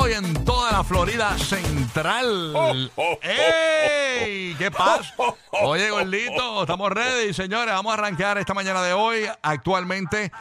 Puerto 0.00 0.06
Rico 0.06 0.08
y 0.08 0.12
en 0.12 0.44
toda 0.44 0.72
la 0.72 0.84
Florida 0.84 1.36
Central. 1.38 2.90
¡Ey! 3.22 4.54
¿Qué 4.56 4.70
pasa? 4.70 5.14
Oye, 5.62 5.90
gordito, 5.90 6.62
estamos 6.62 6.90
ready, 6.90 7.34
señores. 7.34 7.74
Vamos 7.74 7.90
a 7.90 7.94
arrancar 7.94 8.38
esta 8.38 8.54
mañana 8.54 8.82
de 8.82 8.92
hoy, 8.92 9.26
actualmente 9.42 10.32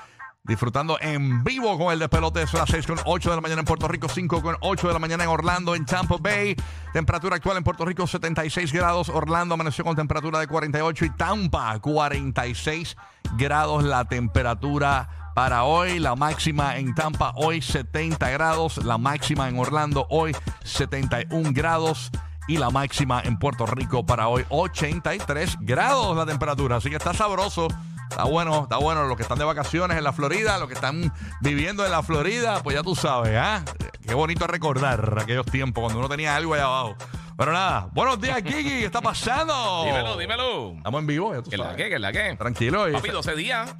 disfrutando 0.44 0.98
en 1.00 1.44
vivo 1.44 1.78
con 1.78 1.92
el 1.94 2.00
despelote. 2.00 2.48
Son 2.48 2.62
las 2.62 2.70
6 2.70 2.88
con 2.88 3.00
8 3.06 3.30
de 3.30 3.36
la 3.36 3.42
mañana 3.42 3.60
en 3.60 3.66
Puerto 3.66 3.88
Rico, 3.88 4.08
5 4.10 4.42
con 4.42 4.58
8 4.62 4.88
de 4.88 4.94
la 4.94 5.00
mañana 5.00 5.24
en 5.24 5.30
Orlando, 5.30 5.76
en 5.76 5.86
Tampa 5.86 6.16
Bay. 6.20 6.56
Temperatura 6.94 7.36
actual 7.36 7.58
en 7.58 7.64
Puerto 7.64 7.86
Rico, 7.86 8.08
76 8.08 8.72
grados. 8.74 9.10
Orlando 9.10 9.54
amaneció 9.54 9.84
con 9.84 9.96
temperatura 9.96 10.40
de 10.40 10.48
48 10.48 11.06
y 11.06 11.10
Tampa, 11.12 11.78
46 11.80 12.98
grados 13.38 13.84
la 13.84 14.06
temperatura 14.06 15.19
para 15.40 15.64
hoy. 15.64 16.00
La 16.00 16.18
máxima 16.18 16.76
en 16.76 16.94
Tampa 16.94 17.32
hoy 17.38 17.62
70 17.62 18.30
grados. 18.30 18.76
La 18.84 18.98
máxima 18.98 19.48
en 19.48 19.58
Orlando 19.58 20.06
hoy 20.10 20.36
71 20.66 21.52
grados. 21.54 22.12
Y 22.50 22.58
la 22.58 22.70
máxima 22.70 23.22
en 23.24 23.40
Puerto 23.40 23.66
Rico 23.66 24.06
para 24.06 24.28
hoy 24.28 24.44
83 24.50 25.56
grados 25.62 26.18
la 26.18 26.26
temperatura. 26.26 26.76
Así 26.76 26.90
que 26.90 26.98
está 26.98 27.14
sabroso. 27.14 27.70
Está 28.10 28.26
bueno, 28.26 28.64
está 28.64 28.80
bueno. 28.80 29.06
Los 29.06 29.16
que 29.16 29.24
están 29.24 29.40
de 29.40 29.46
vacaciones 29.46 29.98
en 29.98 30.04
la 30.04 30.12
Florida, 30.12 30.58
los 30.58 30.68
que 30.68 30.74
están 30.74 31.14
viviendo 31.40 31.86
en 31.86 31.92
la 31.94 32.04
Florida, 32.04 32.62
pues 32.62 32.76
ya 32.76 32.84
tú 32.84 32.94
sabes, 32.94 33.38
¿ah? 33.38 33.64
Qué 34.06 34.14
bonito 34.14 34.46
recordar 34.46 35.20
aquellos 35.22 35.46
tiempos 35.46 35.82
cuando 35.82 36.00
uno 36.00 36.10
tenía 36.10 36.36
algo 36.36 36.54
allá 36.54 36.66
abajo. 36.66 36.98
Pero 37.38 37.54
nada, 37.54 37.88
buenos 37.94 38.20
días, 38.20 38.42
Kiki. 38.42 38.64
¿Qué 38.64 38.86
está 38.86 39.00
pasando? 39.00 39.86
Dímelo, 39.86 40.18
dímelo. 40.18 40.74
Estamos 40.74 41.00
en 41.00 41.08
vivo, 41.08 41.34
ya 41.34 41.42
tú 41.42 41.50
¿Qué 41.50 41.56
es 41.56 41.60
la 41.60 41.66
sabes. 41.68 41.78
qué? 41.78 41.88
¿Qué 41.88 41.96
es 41.96 42.02
la 42.02 42.12
qué? 42.12 42.36
Tranquilo. 42.36 42.92
Papi, 42.92 43.08
12 43.10 43.36
días. 43.38 43.74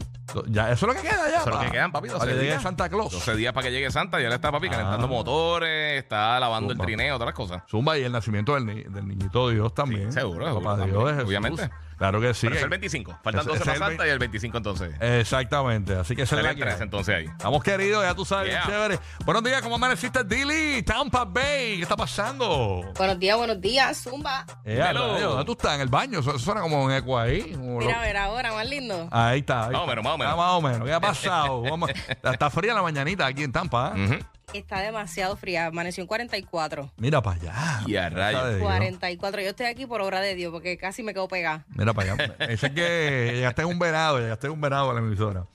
Ya, 0.48 0.72
eso 0.72 0.86
es 0.90 0.96
lo 0.96 1.02
que 1.02 1.08
queda 1.08 1.30
ya. 1.30 1.38
Eso 1.40 1.50
es 1.50 1.56
lo 1.56 1.62
que 1.62 1.72
quedan, 1.72 1.92
papi, 1.92 2.08
12 2.08 2.20
Para 2.20 2.32
que 2.32 2.38
llegue 2.38 2.50
días. 2.52 2.62
Santa 2.64 2.90
Claus. 2.90 3.12
12 3.12 3.36
días 3.36 3.54
para 3.54 3.68
que 3.68 3.72
llegue 3.72 3.92
Santa. 3.92 4.20
Ya 4.20 4.30
le 4.30 4.36
está, 4.36 4.52
papi, 4.52 4.70
calentando 4.70 5.06
Ah. 5.06 5.10
motores, 5.10 6.00
está 6.04 6.40
lavando 6.40 6.70
Zumba. 6.74 6.84
el 6.84 6.88
trineo, 6.88 7.16
todas 7.16 7.28
las 7.28 7.36
cosas. 7.36 7.64
Zumba 7.70 7.98
y 7.98 8.04
el 8.04 8.12
nacimiento 8.12 8.54
del, 8.56 8.66
ni- 8.66 8.84
del 8.84 9.08
niñito 9.08 9.50
Dios 9.50 9.74
también. 9.74 10.12
Sí, 10.12 10.20
seguro, 10.20 10.46
Papá 10.46 10.56
seguro 10.56 10.86
Dios 10.86 10.88
también, 10.88 11.16
Jesús. 11.16 11.28
obviamente. 11.28 11.70
Claro 12.00 12.22
que 12.22 12.34
sí. 12.34 12.48
Pero 12.48 12.56
es 12.56 12.64
el 12.64 12.70
25. 12.70 13.12
Faltan 13.22 13.42
Ese- 13.42 13.50
12 13.50 13.62
ese 13.62 13.72
es 13.74 13.78
para 13.78 13.92
el 13.92 13.98
Santa 13.98 14.08
y 14.08 14.10
el 14.12 14.20
25 14.20 14.56
entonces. 14.58 14.96
Exactamente. 15.02 15.96
Así 15.96 16.16
que 16.16 16.22
esa 16.22 16.36
es 16.36 16.40
Sale 16.40 16.44
la 16.44 16.50
el 16.52 16.56
que 16.56 16.62
3 16.62 16.76
hay. 16.76 16.82
entonces 16.84 17.16
ahí. 17.16 17.26
Estamos 17.26 17.62
queridos, 17.62 18.04
ya 18.06 18.16
tú 18.16 18.24
sabes, 18.24 18.48
bien 18.48 18.62
chévere. 18.66 19.00
Buenos 19.26 19.44
días, 19.44 19.62
¿cómo 19.62 19.76
amaneciste, 19.76 20.24
Dilly? 20.24 20.82
Tampa 20.84 21.26
Bay, 21.26 21.76
¿qué 21.76 21.82
está 21.82 21.98
pasando? 21.98 22.90
Buenos 22.98 23.20
días, 23.20 23.36
buenos 23.38 23.60
días, 23.60 24.02
Zumba. 24.02 24.46
Eh, 24.64 24.82
¿Dónde 24.94 25.44
tú 25.46 25.52
estás? 25.52 25.76
¿En 25.76 25.82
el 25.82 25.90
baño? 25.90 26.20
Eso, 26.20 26.30
eso 26.30 26.40
suena 26.40 26.62
como 26.62 26.82
un 26.86 26.92
eco 26.94 27.20
ahí. 27.20 27.52
como 27.54 27.80
Mira, 27.80 28.00
a 28.00 28.04
ver 28.04 28.16
ahora, 28.16 28.54
más 28.54 28.70
lindo. 28.70 29.10
Ahí 29.12 29.40
está. 29.40 29.66
ahí 29.66 29.72
Más 29.74 29.82
o 29.82 29.84
está. 29.84 29.88
menos, 29.88 30.04
más 30.06 30.14
o 30.14 30.18
menos. 30.20 30.34
Ah, 30.34 30.38
más 30.38 30.52
o 30.52 30.62
menos. 30.62 30.84
¿Qué 30.88 30.94
ha 30.94 31.00
pasado? 31.00 31.62
Vamos- 31.70 31.90
está, 32.10 32.50
fría 32.50 32.74
la 32.74 32.82
mañanita 32.82 33.26
aquí 33.26 33.44
en 33.44 33.52
Tampa. 33.52 33.94
¿eh? 33.96 34.06
Ujú. 34.06 34.16
Está 34.54 34.80
demasiado 34.82 35.36
fría, 35.38 35.68
amaneció 35.68 36.02
en 36.02 36.08
44. 36.08 36.92
Mira 36.98 37.22
para 37.22 37.40
allá. 37.40 37.82
Y 37.86 37.96
a 37.96 38.10
rayos. 38.10 38.46
de 38.46 38.56
Dios. 38.58 38.64
44. 38.68 39.42
Yo 39.42 39.50
estoy 39.50 39.68
aquí 39.68 39.86
por 39.86 40.02
obra 40.02 40.22
de 40.22 40.36
Dios 40.36 40.52
porque 40.52 40.78
casi 40.78 41.04
me 41.04 41.14
quedo 41.14 41.28
pegada. 41.28 41.66
Mira 41.70 41.94
para 41.94 42.14
allá. 42.14 42.36
Ese 42.40 42.68
es 42.68 42.74
que 42.74 43.32
llegaste 43.36 43.62
en 43.62 43.68
un 43.68 43.80
venado, 43.80 44.20
llegaste 44.20 44.48
en 44.48 44.54
un 44.54 44.62
venado 44.62 44.90
a 44.90 44.94
la 44.94 45.00
emisora. 45.00 45.46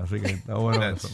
Así 0.00 0.20
que 0.20 0.30
está 0.30 0.54
bueno 0.54 0.84
eso. 0.88 1.08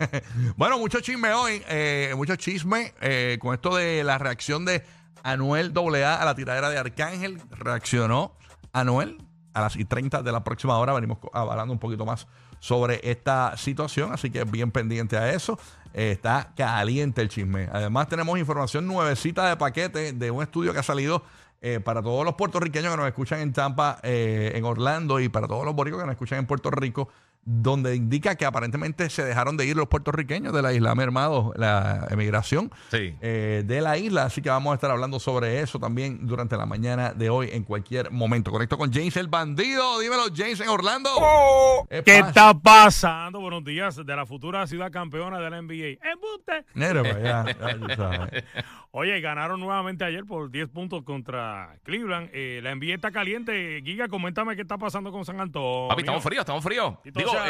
bueno, 0.56 0.78
mucho 0.78 1.00
chisme 1.00 1.32
hoy, 1.32 1.60
eh, 1.68 2.12
mucho 2.16 2.36
chisme 2.36 2.94
eh, 3.00 3.38
con 3.40 3.54
esto 3.54 3.74
de 3.74 4.04
la 4.04 4.18
reacción 4.18 4.64
de 4.64 4.84
Anuel 5.24 5.72
AA 5.76 6.22
a 6.22 6.24
la 6.24 6.34
tiradera 6.36 6.70
de 6.70 6.78
Arcángel. 6.78 7.40
Reaccionó 7.50 8.36
Anuel 8.72 9.18
a 9.52 9.60
las 9.60 9.76
y 9.76 9.84
30 9.84 10.22
de 10.22 10.32
la 10.32 10.44
próxima 10.44 10.78
hora. 10.78 10.92
Venimos 10.92 11.18
hablando 11.32 11.72
un 11.72 11.78
poquito 11.78 12.04
más 12.04 12.26
sobre 12.58 13.00
esta 13.02 13.56
situación, 13.56 14.12
así 14.12 14.30
que 14.30 14.44
bien 14.44 14.70
pendiente 14.70 15.16
a 15.16 15.30
eso. 15.30 15.58
Está 15.92 16.52
caliente 16.56 17.20
el 17.20 17.28
chisme. 17.28 17.68
Además, 17.72 18.08
tenemos 18.08 18.38
información 18.38 18.86
nuevecita 18.86 19.48
de 19.48 19.56
paquete 19.56 20.12
de 20.12 20.30
un 20.30 20.42
estudio 20.42 20.72
que 20.72 20.78
ha 20.78 20.84
salido 20.84 21.24
eh, 21.62 21.78
para 21.78 22.02
todos 22.02 22.24
los 22.24 22.34
puertorriqueños 22.34 22.90
que 22.90 22.96
nos 22.96 23.06
escuchan 23.06 23.40
en 23.40 23.52
Tampa, 23.52 23.98
eh, 24.02 24.52
en 24.54 24.64
Orlando 24.64 25.20
y 25.20 25.28
para 25.28 25.46
todos 25.46 25.64
los 25.64 25.74
boricos 25.74 26.00
que 26.00 26.06
nos 26.06 26.14
escuchan 26.14 26.38
en 26.38 26.46
Puerto 26.46 26.70
Rico, 26.70 27.08
donde 27.42 27.96
indica 27.96 28.36
que 28.36 28.44
aparentemente 28.44 29.08
se 29.10 29.24
dejaron 29.24 29.56
de 29.56 29.66
ir 29.66 29.76
los 29.76 29.88
puertorriqueños 29.88 30.52
de 30.52 30.62
la 30.62 30.72
isla, 30.72 30.94
mermado 30.94 31.52
la 31.56 32.06
emigración 32.10 32.70
Sí. 32.90 33.14
eh, 33.20 33.62
de 33.66 33.80
la 33.80 33.96
isla. 33.96 34.24
Así 34.24 34.42
que 34.42 34.50
vamos 34.50 34.72
a 34.72 34.74
estar 34.74 34.90
hablando 34.90 35.18
sobre 35.18 35.60
eso 35.60 35.78
también 35.78 36.26
durante 36.26 36.56
la 36.56 36.66
mañana 36.66 37.12
de 37.14 37.30
hoy 37.30 37.48
en 37.52 37.64
cualquier 37.64 38.10
momento. 38.10 38.50
Conecto 38.50 38.76
con 38.76 38.92
James 38.92 39.16
el 39.16 39.28
bandido. 39.28 39.98
Dímelo, 40.00 40.24
James 40.34 40.60
en 40.60 40.68
Orlando. 40.68 41.10
¿Qué 41.88 42.02
¿Qué 42.02 42.18
está 42.18 42.52
pasando? 42.54 43.40
Buenos 43.40 43.64
días 43.64 43.96
de 43.96 44.16
la 44.16 44.26
futura 44.26 44.66
ciudad 44.66 44.90
campeona 44.92 45.38
de 45.40 45.50
la 45.50 45.62
NBA. 45.62 45.98
¡Embuste! 46.12 46.64
Ya. 46.74 47.44
Oye, 48.92 49.20
ganaron 49.20 49.60
nuevamente 49.60 50.04
ayer 50.04 50.24
por 50.24 50.50
10 50.50 50.68
puntos 50.68 51.04
contra 51.04 51.76
Cleveland. 51.84 52.28
Eh, 52.32 52.60
la 52.62 52.74
NBA 52.74 52.94
está 52.94 53.12
caliente. 53.12 53.80
Giga, 53.84 54.08
coméntame 54.08 54.56
qué 54.56 54.62
está 54.62 54.78
pasando 54.78 55.12
con 55.12 55.24
San 55.24 55.40
Antonio. 55.40 55.88
Papi, 55.88 56.00
estamos 56.02 56.22
fríos, 56.24 56.40
estamos 56.40 56.64
fríos. 56.64 56.94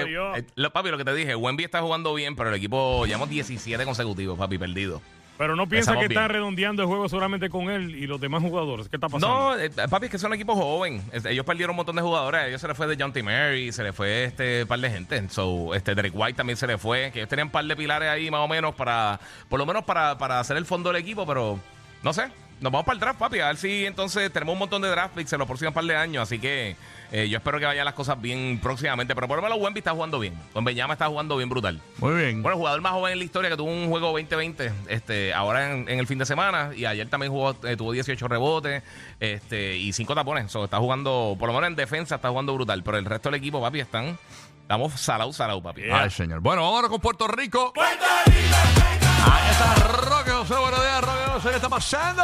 Digo, 0.06 0.36
eh, 0.36 0.38
eh, 0.40 0.44
lo- 0.56 0.70
papi, 0.72 0.90
lo 0.90 0.98
que 0.98 1.04
te 1.04 1.14
dije, 1.14 1.34
Wemby 1.34 1.64
está 1.64 1.80
jugando 1.82 2.14
bien, 2.14 2.36
pero 2.36 2.48
el 2.50 2.54
equipo 2.54 3.04
llevamos 3.06 3.28
17 3.30 3.84
consecutivos, 3.84 4.38
papi, 4.38 4.58
perdido. 4.58 5.00
Pero 5.38 5.56
no 5.56 5.66
piensa 5.66 5.94
que 5.96 6.02
está 6.04 6.20
bien. 6.20 6.28
redondeando 6.28 6.82
el 6.82 6.88
juego 6.88 7.08
solamente 7.08 7.48
con 7.48 7.70
él 7.70 7.94
y 7.96 8.06
los 8.06 8.20
demás 8.20 8.42
jugadores. 8.42 8.90
¿Qué 8.90 8.96
está 8.98 9.08
pasando? 9.08 9.26
No, 9.26 9.58
eh, 9.58 9.70
papi, 9.70 10.04
es 10.04 10.10
que 10.12 10.18
son 10.18 10.28
un 10.32 10.34
equipo 10.34 10.54
joven. 10.54 11.02
Ellos 11.24 11.46
perdieron 11.46 11.70
un 11.70 11.76
montón 11.76 11.96
de 11.96 12.02
jugadores. 12.02 12.40
A 12.42 12.46
ellos 12.48 12.60
se 12.60 12.68
les 12.68 12.76
fue 12.76 12.86
de 12.86 13.02
John 13.02 13.10
T. 13.14 13.22
Mary, 13.22 13.72
se 13.72 13.82
les 13.82 13.96
fue 13.96 14.24
este 14.24 14.66
par 14.66 14.78
de 14.80 14.90
gente. 14.90 15.26
So, 15.30 15.74
este 15.74 15.94
Derek 15.94 16.12
White 16.14 16.34
también 16.36 16.58
se 16.58 16.66
le 16.66 16.76
fue. 16.76 17.10
Que 17.10 17.20
ellos 17.20 17.28
tenían 17.30 17.48
un 17.48 17.52
par 17.52 17.64
de 17.64 17.74
pilares 17.74 18.10
ahí, 18.10 18.30
más 18.30 18.40
o 18.40 18.48
menos, 18.48 18.74
para, 18.74 19.18
por 19.48 19.58
lo 19.58 19.64
menos 19.64 19.82
para, 19.84 20.18
para 20.18 20.40
hacer 20.40 20.58
el 20.58 20.66
fondo 20.66 20.92
del 20.92 21.00
equipo, 21.00 21.24
pero 21.26 21.58
no 22.02 22.12
sé. 22.12 22.24
Nos 22.60 22.70
vamos 22.70 22.84
para 22.84 22.94
el 22.94 23.00
draft, 23.00 23.18
papi. 23.18 23.40
A 23.40 23.46
ver 23.46 23.56
si 23.56 23.86
entonces 23.86 24.30
tenemos 24.30 24.52
un 24.52 24.58
montón 24.58 24.82
de 24.82 24.88
draft 24.88 25.14
picks 25.14 25.32
en 25.32 25.38
los 25.38 25.48
próximos 25.48 25.72
par 25.72 25.82
de 25.84 25.96
años. 25.96 26.22
Así 26.22 26.38
que 26.38 26.76
eh, 27.10 27.26
yo 27.28 27.38
espero 27.38 27.58
que 27.58 27.64
vayan 27.64 27.86
las 27.86 27.94
cosas 27.94 28.20
bien 28.20 28.60
próximamente. 28.62 29.14
Pero 29.14 29.26
por 29.28 29.38
lo 29.38 29.42
menos 29.42 29.58
Wemby 29.58 29.78
está 29.78 29.92
jugando 29.92 30.18
bien. 30.18 30.34
Wembenyama 30.54 30.92
está 30.92 31.06
jugando 31.06 31.38
bien 31.38 31.48
brutal. 31.48 31.80
Muy 31.98 32.14
bien. 32.14 32.42
Bueno, 32.42 32.56
el 32.56 32.58
jugador 32.58 32.80
más 32.82 32.92
joven 32.92 33.14
en 33.14 33.18
la 33.18 33.24
historia 33.24 33.48
que 33.48 33.56
tuvo 33.56 33.70
un 33.70 33.88
juego 33.88 34.08
2020, 34.08 34.72
este, 34.88 35.32
ahora 35.32 35.72
en, 35.72 35.88
en 35.88 35.98
el 35.98 36.06
fin 36.06 36.18
de 36.18 36.26
semana, 36.26 36.72
y 36.76 36.84
ayer 36.84 37.08
también 37.08 37.32
jugó, 37.32 37.56
eh, 37.64 37.76
tuvo 37.78 37.92
18 37.92 38.28
rebotes 38.28 38.82
este, 39.20 39.78
y 39.78 39.94
5 39.94 40.14
tapones. 40.14 40.52
So, 40.52 40.64
está 40.64 40.76
jugando, 40.78 41.36
por 41.38 41.48
lo 41.48 41.54
menos 41.54 41.68
en 41.68 41.76
defensa, 41.76 42.16
está 42.16 42.28
jugando 42.28 42.52
brutal. 42.54 42.82
Pero 42.82 42.98
el 42.98 43.06
resto 43.06 43.30
del 43.30 43.38
equipo, 43.38 43.60
papi, 43.60 43.80
están. 43.80 44.18
Estamos 44.60 44.92
salado, 45.00 45.32
salado, 45.32 45.62
papi. 45.62 45.82
Yeah. 45.82 46.02
Ay, 46.02 46.10
señor. 46.10 46.40
Bueno, 46.40 46.60
vamos 46.62 46.76
ahora 46.76 46.88
con 46.88 47.00
Puerto 47.00 47.26
Rico. 47.26 47.72
¡Puerto 47.72 48.04
Rico! 48.26 48.89
Ahí 49.26 49.50
está 49.50 49.74
Roque 49.74 50.30
José. 50.30 50.54
Buenos 50.54 50.80
días, 50.80 51.00
Roque 51.02 51.30
José. 51.32 51.48
¿Qué 51.50 51.56
está 51.56 51.68
pasando? 51.68 52.22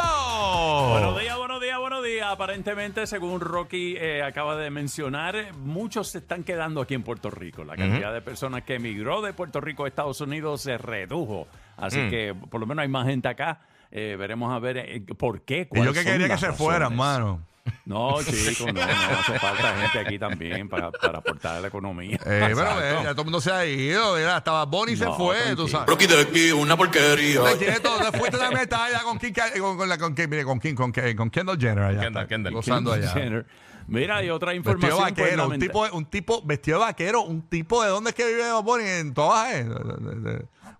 Buenos 0.91 1.19
días, 1.19 1.37
buenos 1.37 1.61
días, 1.61 1.79
buenos 1.79 2.03
días. 2.03 2.27
Aparentemente, 2.29 3.07
según 3.07 3.39
Rocky 3.41 3.95
eh, 3.97 4.23
acaba 4.23 4.55
de 4.55 4.69
mencionar, 4.69 5.53
muchos 5.57 6.09
se 6.09 6.19
están 6.19 6.43
quedando 6.43 6.81
aquí 6.81 6.93
en 6.93 7.03
Puerto 7.03 7.29
Rico. 7.29 7.63
La 7.63 7.75
cantidad 7.75 8.13
de 8.13 8.21
personas 8.21 8.63
que 8.63 8.75
emigró 8.75 9.21
de 9.21 9.33
Puerto 9.33 9.61
Rico 9.61 9.85
a 9.85 9.87
Estados 9.87 10.21
Unidos 10.21 10.61
se 10.61 10.77
redujo. 10.77 11.47
Así 11.77 11.99
Mm. 11.99 12.09
que 12.09 12.35
por 12.49 12.59
lo 12.59 12.67
menos 12.67 12.83
hay 12.83 12.89
más 12.89 13.05
gente 13.07 13.27
acá. 13.27 13.59
Eh, 13.91 14.15
veremos 14.19 14.53
a 14.53 14.59
ver 14.59 14.77
eh, 14.77 15.01
por 15.17 15.41
qué. 15.41 15.67
Y 15.71 15.77
yo 15.83 15.93
que 15.93 16.03
son 16.03 16.11
quería 16.11 16.25
que 16.27 16.33
las 16.33 16.39
se 16.41 16.51
fueran, 16.53 16.91
razones. 16.91 16.97
mano. 16.97 17.41
No, 17.85 18.21
chico, 18.23 18.65
no, 18.67 18.73
no 18.73 18.81
hace 18.81 19.39
falta 19.39 19.75
gente 19.81 19.99
aquí 19.99 20.19
también 20.19 20.67
para, 20.67 20.91
para 20.91 21.19
aportar 21.19 21.57
a 21.57 21.61
la 21.61 21.67
economía. 21.67 22.17
Eh, 22.25 22.51
pero 22.55 22.81
eh, 22.81 22.99
ya 23.03 23.11
todo 23.11 23.21
el 23.21 23.25
mundo 23.25 23.41
se 23.41 23.51
ha 23.51 23.65
ido. 23.65 24.15
Mira, 24.15 24.37
hasta 24.37 24.51
Bad 24.51 24.67
Bunny 24.67 24.95
se 24.97 25.05
No, 25.05 25.13
fue, 25.15 25.37
tú 25.37 25.43
tranquilo. 25.43 25.67
sabes. 25.67 25.87
Rocky 25.87 26.07
de 26.07 26.21
aquí, 26.21 26.51
una 26.51 26.75
porquería. 26.75 27.41
Te 27.57 27.79
todo. 27.79 27.97
Te 28.11 28.17
fuiste 28.17 28.37
de 28.37 28.49
meta 28.49 28.85
allá 28.85 29.01
con, 29.03 29.17
Kim, 29.19 29.33
con, 29.59 29.77
con, 29.77 29.89
la, 29.89 29.97
con, 29.97 30.13
mire, 30.17 30.43
con, 30.43 30.59
Kim, 30.59 30.75
con, 30.75 30.91
con 30.91 31.29
Kendall 31.29 31.57
Jenner 31.59 31.83
allá. 31.83 32.01
Kendall, 32.01 32.27
Kendall. 32.27 32.53
Gozando 32.53 32.93
allá. 32.93 33.09
Jenner. 33.11 33.45
Mira, 33.87 34.21
y 34.21 34.29
otra 34.29 34.51
Vestido 34.51 34.73
información. 34.73 35.13
pues, 35.15 35.37
vaquero, 35.37 35.47
un 35.47 35.59
tipo, 35.59 35.85
un 35.93 36.05
tipo 36.05 36.41
vestido 36.43 36.79
de 36.79 36.85
vaquero, 36.85 37.21
un 37.21 37.41
tipo 37.47 37.81
de 37.83 37.89
dónde 37.89 38.09
es 38.09 38.15
que 38.15 38.27
vive 38.27 38.51
Bunny? 38.61 38.83
en 38.83 39.13
todas, 39.13 39.53
eh, 39.53 39.65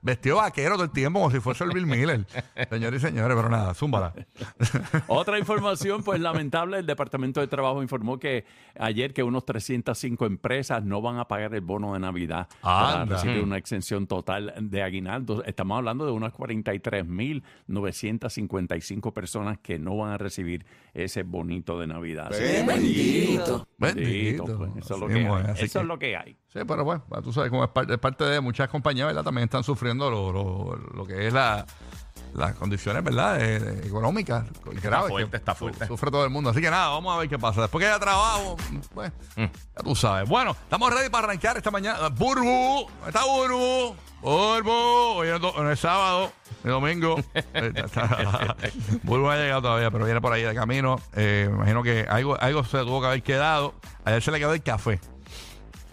vestido 0.02 0.38
vaquero 0.38 0.76
todo 0.76 0.84
el 0.86 0.92
tiempo 0.92 1.20
como 1.20 1.32
si 1.32 1.40
fuese 1.40 1.64
el 1.64 1.72
Bill 1.72 1.86
Miller. 1.86 2.26
Señores 2.70 3.04
y 3.04 3.08
señores, 3.08 3.36
pero 3.36 3.50
nada, 3.50 3.74
zúmbala. 3.74 4.14
Otra 5.08 5.40
información, 5.40 6.04
pues 6.04 6.20
lamentable, 6.20 6.80
el 6.80 6.86
Departamento 6.86 7.40
de 7.40 7.48
Trabajo 7.48 7.82
informó 7.82 8.20
que 8.20 8.46
ayer 8.80 9.14
que 9.14 9.24
unos 9.24 9.46
305 9.46 10.26
empresas 10.26 10.84
no 10.84 11.02
van 11.02 11.18
a 11.18 11.28
pagar 11.28 11.54
el 11.56 11.62
bono 11.62 11.94
de 11.94 12.00
Navidad 12.00 12.48
para 12.62 13.02
Anda. 13.02 13.16
recibir 13.16 13.44
una 13.44 13.58
exención 13.58 14.08
total 14.08 14.54
de 14.60 14.84
aguinaldo. 14.84 15.44
Estamos 15.46 15.78
hablando 15.78 16.06
de 16.06 16.12
unas 16.12 16.34
43.955 16.34 19.14
personas 19.14 19.58
que 19.60 19.80
no 19.80 19.96
van 19.98 20.12
a 20.14 20.18
recibir 20.18 20.66
ese 20.94 21.24
bonito 21.24 21.80
de 21.80 21.88
Navidad. 21.88 22.32
Bendito. 22.32 23.68
bendito, 23.78 24.46
pues, 24.58 24.72
eso 24.78 24.94
es 24.96 25.00
lo 25.00 25.08
que 25.08 25.28
hay. 25.28 25.44
Eso 25.58 25.80
que- 25.80 25.82
es 25.82 25.86
lo 25.88 26.00
que 26.00 26.18
hay. 26.18 26.38
Sí, 26.54 26.60
pero 26.68 26.84
bueno, 26.86 27.04
tú 27.24 27.34
sabes, 27.34 27.50
como 27.50 27.64
es 27.64 27.70
parte, 27.70 27.94
es 27.94 28.00
parte 28.00 28.24
de 28.24 28.40
muchas 28.40 28.70
compañías, 28.70 29.06
¿verdad? 29.08 29.24
También 29.24 29.46
están 29.46 29.64
sufriendo 29.64 30.10
lo, 30.10 30.32
lo- 30.32 30.76
lo 30.94 31.06
que 31.06 31.28
es 31.28 31.34
la, 31.34 31.66
las 32.34 32.56
condiciones, 32.56 33.04
¿verdad? 33.04 33.38
De- 33.38 33.86
económicas. 33.88 34.46
graves 34.82 35.10
fuerte, 35.10 35.30
que 35.32 35.38
está 35.38 35.52
su- 35.54 35.60
fuerte. 35.60 35.86
Sufre 35.88 36.10
todo 36.10 36.24
el 36.24 36.30
mundo. 36.30 36.50
Así 36.52 36.62
que 36.62 36.72
nada, 36.72 36.88
vamos 36.90 37.14
a 37.14 37.20
ver 37.20 37.28
qué 37.28 37.38
pasa. 37.38 37.62
Después 37.62 37.84
que 37.84 37.90
haya 37.90 38.00
trabajo, 38.00 38.56
pues, 38.94 39.12
Mm. 39.36 39.44
ya 39.44 39.84
tú 39.84 39.94
sabes. 39.96 40.28
Bueno, 40.30 40.52
estamos 40.52 40.94
ready 40.94 41.10
para 41.10 41.26
arrancar 41.28 41.58
esta 41.58 41.70
mañana. 41.70 42.08
Burbu, 42.10 42.88
está 43.06 43.26
Burbu. 43.26 43.96
Burbu, 44.22 44.72
hoy 44.72 45.28
es, 45.28 45.42
hoy 45.44 45.72
es 45.72 45.80
sábado, 45.80 46.32
el 46.64 46.72
domingo. 46.72 47.18
Eh, 47.54 48.72
Burbu 49.04 49.26
no 49.26 49.32
ha 49.32 49.36
llegado 49.38 49.62
todavía, 49.62 49.92
pero 49.92 50.06
viene 50.06 50.22
por 50.22 50.32
ahí 50.34 50.44
de 50.44 50.56
camino. 50.56 50.96
Eh, 51.16 51.48
me 51.50 51.56
imagino 51.58 51.84
que 51.84 52.06
algo, 52.10 52.40
algo 52.40 52.64
se 52.64 52.80
tuvo 52.80 53.02
que 53.02 53.08
haber 53.08 53.22
quedado. 53.24 53.76
Ayer 54.06 54.24
se 54.24 54.32
le 54.32 54.40
quedó 54.40 54.54
el 54.54 54.64
café. 54.64 55.00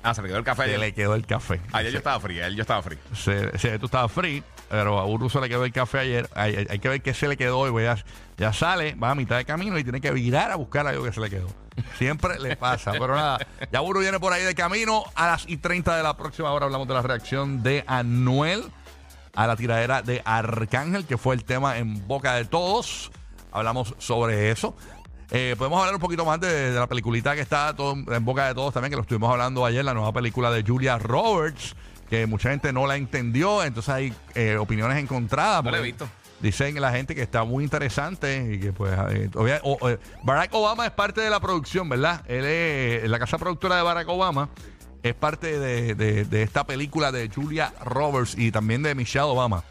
Ah, 0.04 0.12
se 0.14 0.20
le 0.22 0.28
quedó 0.28 0.36
el 0.38 0.44
café 0.44 0.62
Se 0.64 0.68
ayer. 0.68 0.80
le 0.80 0.92
quedó 0.94 1.14
el 1.14 1.26
café. 1.26 1.60
Ayer 1.72 1.90
yo 1.90 1.98
estaba 1.98 2.20
frío, 2.20 2.44
ayer 2.44 2.54
yo 2.56 2.60
estaba 2.62 2.82
frío. 2.82 2.98
Se, 3.16 3.58
se- 3.58 3.78
tú 3.78 3.86
estabas 3.86 4.12
free, 4.12 4.42
pero 4.68 5.00
a 5.00 5.04
Burbu 5.04 5.30
se 5.30 5.40
le 5.40 5.48
quedó 5.48 5.64
el 5.64 5.72
café 5.72 6.00
ayer. 6.00 6.28
Hay, 6.34 6.54
hay- 6.56 6.66
hay 6.68 6.78
que 6.78 6.88
ver 6.90 7.00
qué 7.02 7.14
se 7.14 7.26
le 7.26 7.36
quedó 7.38 7.58
hoy. 7.58 7.70
pues 7.70 7.84
ya, 7.86 8.04
ya 8.36 8.52
sale, 8.52 8.94
va 8.96 9.10
a 9.12 9.14
mitad 9.14 9.36
de 9.38 9.46
camino 9.46 9.78
y 9.78 9.82
tiene 9.82 10.00
que 10.02 10.10
virar 10.10 10.50
a 10.50 10.56
buscar 10.56 10.86
algo 10.86 11.02
que 11.04 11.12
se 11.12 11.20
le 11.20 11.30
quedó. 11.30 11.48
Siempre 11.98 12.38
le 12.38 12.54
pasa, 12.56 12.92
pero 12.92 13.16
nada. 13.16 13.38
Ya 13.72 13.80
Burbu 13.80 14.00
viene 14.00 14.20
por 14.20 14.32
ahí 14.34 14.42
de 14.44 14.54
camino. 14.54 15.04
A 15.14 15.26
las 15.28 15.48
y 15.48 15.56
30 15.56 15.96
de 15.96 16.02
la 16.02 16.16
próxima 16.16 16.52
hora 16.52 16.66
hablamos 16.66 16.86
de 16.86 16.94
la 16.94 17.02
reacción 17.02 17.62
de 17.62 17.82
Anuel 17.86 18.64
a 19.34 19.46
la 19.46 19.56
tiradera 19.56 20.02
de 20.02 20.20
Arcángel, 20.26 21.06
que 21.06 21.16
fue 21.16 21.34
el 21.34 21.44
tema 21.44 21.78
en 21.78 22.06
boca 22.06 22.34
de 22.34 22.44
todos. 22.44 23.10
Hablamos 23.52 23.94
sobre 23.98 24.50
eso. 24.50 24.76
Eh, 25.30 25.54
podemos 25.58 25.78
hablar 25.80 25.94
un 25.94 26.00
poquito 26.00 26.24
más 26.24 26.38
de, 26.40 26.70
de 26.72 26.78
la 26.78 26.86
peliculita 26.86 27.34
que 27.34 27.40
está 27.40 27.74
todo 27.74 27.92
en 27.94 28.24
boca 28.24 28.46
de 28.46 28.54
todos 28.54 28.72
también, 28.74 28.90
que 28.90 28.96
lo 28.96 29.02
estuvimos 29.02 29.30
hablando 29.30 29.64
ayer, 29.64 29.84
la 29.84 29.94
nueva 29.94 30.12
película 30.12 30.50
de 30.50 30.62
Julia 30.62 30.98
Roberts, 30.98 31.74
que 32.08 32.26
mucha 32.26 32.50
gente 32.50 32.72
no 32.72 32.86
la 32.86 32.96
entendió, 32.96 33.64
entonces 33.64 33.92
hay 33.92 34.14
eh, 34.34 34.56
opiniones 34.56 34.98
encontradas. 34.98 35.64
No 35.64 35.70
la 35.70 35.78
he 35.78 35.82
visto. 35.82 36.08
Dicen 36.40 36.78
la 36.80 36.92
gente 36.92 37.14
que 37.14 37.22
está 37.22 37.42
muy 37.44 37.64
interesante 37.64 38.50
y 38.54 38.60
que 38.60 38.72
pues 38.72 38.92
eh, 39.10 39.30
obvia- 39.34 39.62
eh, 39.88 39.98
Barack 40.22 40.52
Obama 40.54 40.84
es 40.84 40.92
parte 40.92 41.20
de 41.22 41.30
la 41.30 41.40
producción, 41.40 41.88
¿verdad? 41.88 42.22
Él 42.28 42.44
es 42.44 43.08
la 43.08 43.18
casa 43.18 43.38
productora 43.38 43.76
de 43.76 43.82
Barack 43.82 44.08
Obama 44.08 44.48
es 45.02 45.14
parte 45.14 45.58
de, 45.58 45.94
de- 45.94 46.24
de 46.24 46.42
esta 46.42 46.64
película 46.64 47.12
de 47.12 47.30
Julia 47.34 47.72
Roberts 47.84 48.34
y 48.38 48.50
también 48.50 48.82
de 48.82 48.94
Michelle 48.94 49.24
Obama. 49.26 49.62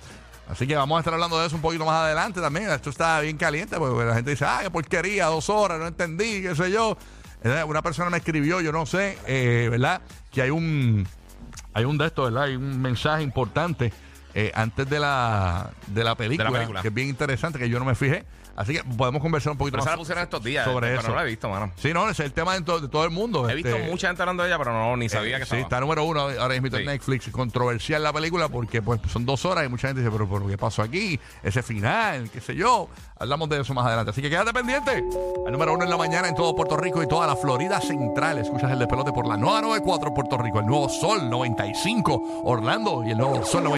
Así 0.48 0.68
que 0.68 0.75
vamos 0.75 0.98
a 0.98 1.00
estar 1.00 1.13
hablando 1.13 1.40
de 1.40 1.48
eso 1.48 1.56
un 1.56 1.62
poquito 1.62 1.86
más 1.86 1.95
adelante 1.95 2.42
también. 2.42 2.69
Esto 2.69 2.90
está 2.90 3.19
bien 3.22 3.38
caliente 3.38 3.78
porque 3.78 4.06
la 4.06 4.16
gente 4.16 4.31
dice, 4.31 4.45
ah, 4.45 4.60
qué 4.62 4.69
porquería, 4.69 5.28
dos 5.28 5.50
horas, 5.50 5.80
no 5.80 5.88
entendí, 5.88 6.42
qué 6.42 6.56
sé 6.56 6.72
yo. 6.72 6.98
Una 7.68 7.81
persona 7.81 8.10
me 8.10 8.18
escribió, 8.18 8.62
yo 8.62 8.72
no 8.72 8.86
sé, 8.86 9.18
eh, 9.28 9.68
¿verdad? 9.69 10.01
Que 10.31 10.42
hay 10.42 10.50
un, 10.50 11.06
hay 11.74 11.84
un 11.84 11.98
de 11.98 12.06
estos, 12.06 12.25
¿verdad? 12.25 12.44
Hay 12.44 12.56
un 12.56 12.81
mensaje 12.81 13.24
importante 13.24 13.92
eh, 14.33 14.51
antes 14.56 14.89
de 14.89 15.00
la, 15.00 15.69
de 15.88 16.03
la 16.03 16.15
película, 16.15 16.50
película. 16.51 16.81
que 16.81 16.88
es 16.89 16.94
bien 16.94 17.09
interesante, 17.09 17.59
que 17.59 17.69
yo 17.69 17.80
no 17.80 17.85
me 17.85 17.95
fijé. 17.95 18.25
Así 18.56 18.74
que 18.74 18.83
podemos 18.83 19.19
conversar 19.19 19.51
un 19.51 19.57
poquito 19.57 19.77
Pero 19.77 19.81
esa 19.81 19.89
la 19.89 19.95
más 19.95 20.01
pusieron 20.01 20.24
estos 20.25 20.44
días. 20.44 20.63
sobre 20.63 20.89
pero 20.89 21.00
eso. 21.00 21.09
no 21.09 21.15
la 21.15 21.24
he 21.24 21.25
visto, 21.25 21.50
mano. 21.50 21.71
Sí, 21.75 21.91
no, 21.91 22.07
es 22.07 22.19
el 22.19 22.31
tema 22.33 22.53
de, 22.53 22.62
to- 22.62 22.80
de 22.81 22.88
todo 22.88 23.03
el 23.03 23.09
mundo. 23.09 23.50
He 23.50 23.56
visto 23.56 23.75
este, 23.75 23.89
mucha 23.89 24.06
gente 24.09 24.21
hablando 24.21 24.44
de 24.44 24.50
ella, 24.50 24.59
pero 24.59 24.71
no, 24.74 24.95
ni 24.95 25.09
sabía 25.09 25.38
eh, 25.38 25.39
que 25.39 25.45
sí, 25.47 25.56
estaba. 25.56 25.62
está 25.63 25.80
número 25.80 26.03
uno 26.03 26.19
ahora 26.21 26.50
mismo 26.59 26.68
en 26.68 26.83
Sí. 26.83 26.85
Netflix. 26.85 27.30
Controversial 27.31 28.03
la 28.03 28.13
película 28.13 28.50
porque 28.50 28.83
pues 28.83 29.01
son 29.12 29.25
dos 29.25 29.44
horas 29.45 29.65
y 29.65 29.69
mucha 29.69 29.88
gente 29.88 30.01
dice, 30.03 30.12
pero, 30.12 30.30
pero 30.30 30.45
¿qué 30.47 30.56
pasó 30.59 30.83
aquí? 30.83 31.19
Ese 31.41 31.63
final, 31.63 32.30
qué 32.30 32.41
sé 32.41 32.53
yo. 32.53 32.89
Hablamos 33.18 33.50
de 33.50 33.59
eso 33.59 33.74
más 33.74 33.88
adelante. 33.88 34.12
Así 34.12 34.21
que 34.21 34.30
quédate 34.30 34.53
pendiente. 34.53 34.97
El 35.47 35.51
número 35.51 35.74
uno 35.74 35.83
en 35.85 35.89
la 35.89 35.97
mañana 35.97 36.27
en 36.27 36.35
todo 36.35 36.56
Puerto 36.56 36.77
Rico 36.77 37.01
y 37.01 37.07
toda 37.07 37.25
la 37.25 37.35
Florida 37.35 37.81
Central. 37.81 38.38
Escuchas 38.38 38.69
el 38.71 38.77
despelote 38.77 39.12
por 39.13 39.25
la 39.25 39.35
nueva 39.35 39.62
94 39.62 40.13
Puerto 40.13 40.38
Rico, 40.38 40.59
el 40.59 40.68
nuevo 40.68 40.89
Sol 40.89 41.27
95 41.27 42.41
Orlando 42.44 43.03
y 43.03 43.12
el 43.12 43.18
nuevo 43.18 43.44
Sol 43.45 43.63
95. 43.63 43.71